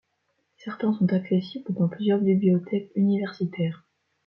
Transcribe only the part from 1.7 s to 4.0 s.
dans plusieurs bibliothèques universitaires.